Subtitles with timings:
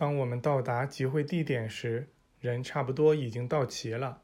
[0.00, 2.06] 当我们到达集会地点时，
[2.38, 4.22] 人差不多已经到齐了。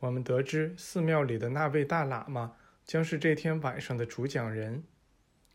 [0.00, 4.82] 我们得知寺庙里的那位大喇嘛将是这天晚上的主讲人。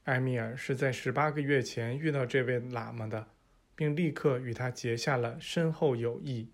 [0.05, 3.27] 埃米尔是在十八个月前遇到这位喇嘛的，
[3.75, 6.49] 并立刻与他结下了深厚友谊。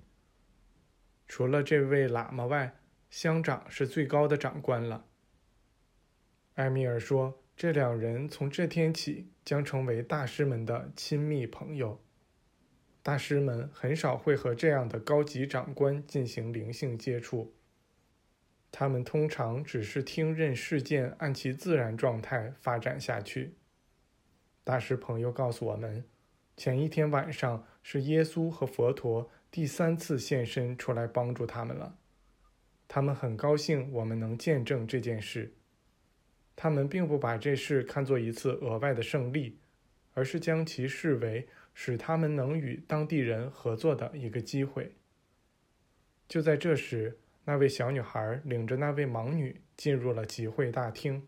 [1.27, 2.75] 除了这位喇嘛外，
[3.11, 5.05] 乡长是最高的长官了。
[6.55, 12.01] 埃米尔说：“这两人从这天起将成为大师们的亲密朋友。
[13.05, 17.53] 大师们很少会和这样的高级长官进行灵性接触。”
[18.73, 23.53] 他们通常只是听任事件按其自然状态发展下去。
[24.63, 26.03] 大师朋友告诉我们，
[26.57, 31.99] 前一天晚上是耶稣和佛陀第三次现身出来帮助他们了。
[32.87, 35.53] 他们很高兴我们能见证这件事。
[36.55, 39.59] 他们并不把这事看作一次额外的胜利，
[40.15, 44.95] 而是将其视为使他们能与当地人合作的一个机会。
[46.27, 47.19] 就在这时。
[47.47, 51.27] 那位小女孩领着那位盲女进入了集会大厅，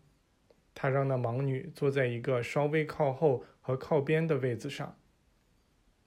[0.74, 4.98] 她让那盲女坐在一个稍微靠后和靠边的位子上。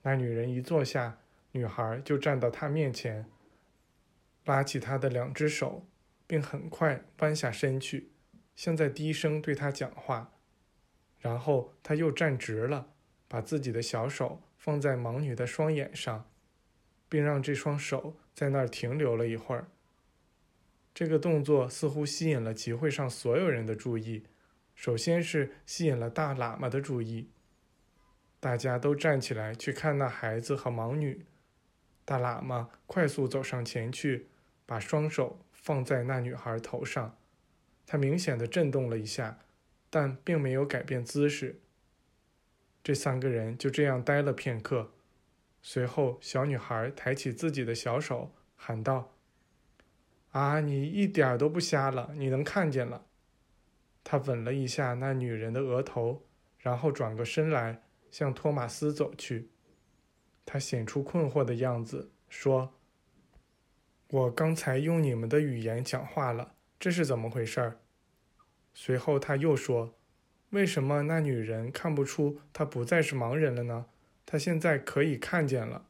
[0.02, 1.18] 那女人一坐下，
[1.52, 3.24] 女孩就站到她面前，
[4.44, 5.86] 拉起她的两只手，
[6.26, 8.10] 并很快弯下身去，
[8.54, 10.34] 像在低声对她讲话。
[11.20, 12.91] 然后她又站直了，
[13.32, 16.28] 把自己的小手放在盲女的双眼上，
[17.08, 19.68] 并让这双手在那儿停留了一会儿。
[20.92, 24.26] 这个动作似乎吸引了集会上所有人的注意，
[24.74, 27.30] 首先是吸引了大喇嘛的注意。
[28.38, 31.24] 大家都站起来去看那孩子和盲女。
[32.04, 34.28] 大喇嘛快速走上前去，
[34.66, 37.16] 把双手放在那女孩头上。
[37.86, 39.38] 他明显的震动了一下，
[39.88, 41.62] 但并没有改变姿势。
[42.82, 44.90] 这三个人就这样呆了片刻。
[45.60, 49.14] 随后，小女孩抬起自己的小手，喊道。
[50.30, 53.06] 啊，你一点都不瞎了，你能看见了。
[54.02, 56.26] 他吻了一下那女人的额头，
[56.58, 59.50] 然后转过身来向托马斯走去。
[60.44, 62.74] 他显出困惑的样子，说
[64.10, 67.78] ：“我刚才用你们的语言讲话了，这是怎么回事？”
[68.74, 69.94] 随后他又说
[70.52, 73.86] ：“为什么那女人看不出她不再是盲人了呢？
[74.24, 75.86] 她现在可以看见了。”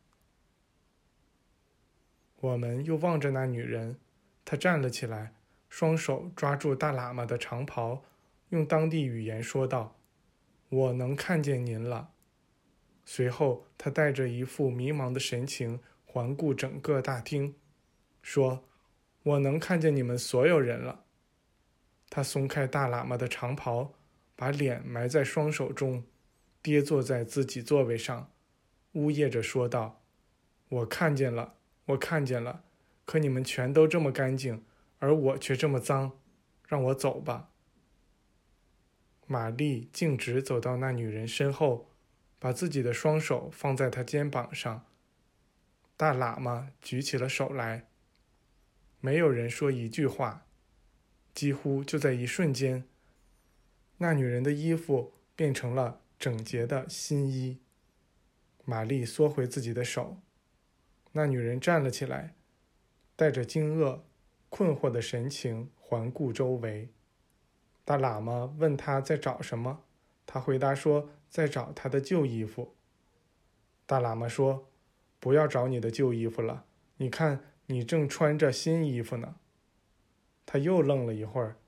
[2.40, 3.98] 我们又望着那女人。
[4.44, 5.32] 她站了起来，
[5.68, 8.02] 双手抓住大喇嘛的长袍，
[8.48, 9.96] 用当地语言说道
[10.68, 12.10] ：“我能看见您了。”
[13.04, 17.54] 随后，他带着一副迷茫的神情环顾整个大厅，
[18.22, 18.64] 说
[19.22, 21.04] ：“我能看见你们所有人了。”
[22.10, 23.94] 他松开大喇嘛的长袍，
[24.42, 26.03] 把脸埋在双手中，
[26.60, 28.28] 跌坐在自己座位上，
[28.91, 30.03] 呜咽着说道
[30.69, 31.54] ：“我看见了，
[31.84, 32.64] 我看见了。”
[33.06, 34.64] 可你们全都这么干净，
[34.98, 36.19] 而我却这么脏，
[36.66, 37.50] 让我走吧。
[39.28, 41.88] 玛丽径直走到那女人身后，
[42.41, 44.84] 把自己的双手放在她肩膀上。
[45.97, 47.86] 大喇嘛举起了手来。
[49.00, 50.44] 没有人说一句话，
[51.32, 52.82] 几乎就在一瞬间，
[54.02, 57.60] 那女人的衣服变成了整洁的新衣。
[58.64, 60.16] 玛丽缩回自己的手，
[61.12, 62.34] 那女人站了起来。
[63.14, 64.00] 带着惊愕、
[64.48, 66.88] 困惑的神情环顾周围，
[67.84, 69.84] 大喇嘛问他在找什么，
[70.26, 72.74] 他回答说在找他的旧衣服。
[73.86, 74.68] 大喇嘛说
[75.20, 76.64] ：“不要找你的旧衣服了，
[76.96, 79.36] 你看你正穿着新衣服呢。”
[80.44, 81.58] 他又愣了一会儿，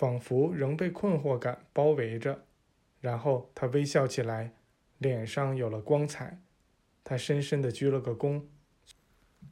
[0.00, 2.46] 仿佛仍被困惑感包围着，
[3.02, 4.54] 然后他微笑起来，
[4.96, 6.40] 脸上有了光彩。
[7.04, 8.44] 他深深地鞠了个躬。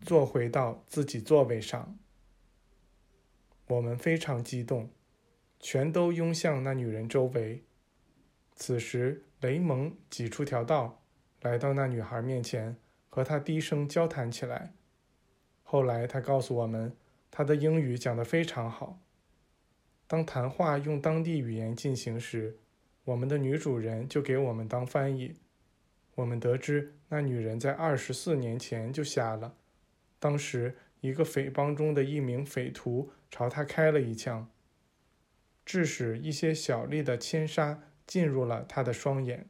[0.01, 1.99] 坐回到自己座位上，
[3.67, 4.89] 我们非常激动，
[5.61, 7.63] 全都拥向那女人周围。
[8.57, 11.03] 此时，雷蒙挤出条道，
[11.43, 12.75] 来到那女孩面前，
[13.11, 14.73] 和她低声交谈起来。
[15.63, 16.97] 后来，他告诉我们，
[17.31, 18.99] 他的英语讲得非常好。
[20.09, 22.57] 当谈话用当地语言进行时，
[23.05, 25.37] 我们的女主人就给我们当翻译。
[26.15, 29.55] 我们得知，那女人在二十四年前就瞎了。
[30.19, 34.51] 当时，一个匪帮中的一名匪徒朝他开了一枪，
[35.65, 39.47] 致使一些小粒的铅砂进入了他的双眼。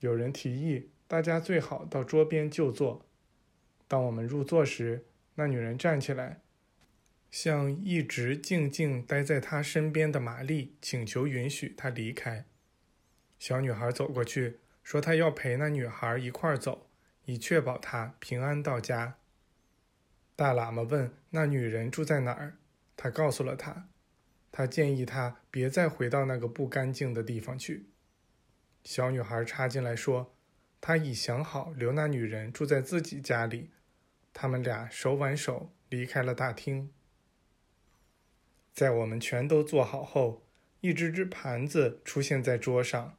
[0.00, 3.06] 有人提议，大家最好到桌边就坐。
[3.86, 5.06] 当我们入座时，
[5.36, 6.40] 那女人站起来，
[7.34, 12.44] 向一直静静待在他身边的玛丽请求允许她离开。
[13.40, 16.86] 小女孩走过去，说她要陪那女孩一块儿走，
[17.24, 19.16] 以确保她平安到家。
[20.36, 22.56] 大喇嘛问那女人住在哪儿，
[22.96, 23.88] 他告诉了他。
[24.52, 27.86] 他建议他别再回到那个不干净的地方去。
[28.84, 30.32] 小女孩插进来说
[30.80, 33.70] ：“他已想好留那女人住在自己家里。”
[34.32, 36.92] 他们俩手挽手离开了大厅。
[38.74, 40.42] 在我们全都坐好后，
[40.80, 43.16] 一只只盘子出现在桌上，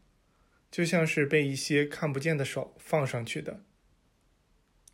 [0.69, 3.62] 就像是被一些看不见的手放上去的。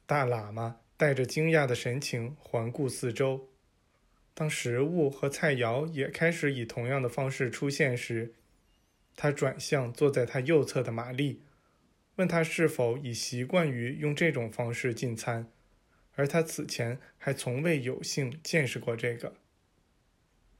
[0.05, 3.49] 大喇嘛带着惊讶的神情环顾四周。
[4.35, 8.35] 当食物和菜肴也开始以同样的方式出现时，
[9.15, 11.41] 他转向坐在他右侧的玛丽，
[12.17, 15.51] 问他是否已习惯于用这种方式进餐，
[16.13, 19.33] 而他此前还从未有幸见识过这个。